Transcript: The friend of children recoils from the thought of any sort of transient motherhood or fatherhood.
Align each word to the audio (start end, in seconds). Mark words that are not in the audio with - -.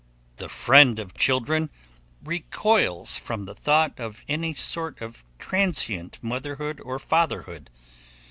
The 0.37 0.49
friend 0.49 0.97
of 0.97 1.13
children 1.13 1.69
recoils 2.23 3.17
from 3.17 3.45
the 3.45 3.53
thought 3.53 3.99
of 3.99 4.23
any 4.27 4.55
sort 4.55 4.99
of 4.99 5.23
transient 5.37 6.17
motherhood 6.23 6.81
or 6.83 6.97
fatherhood. 6.97 7.69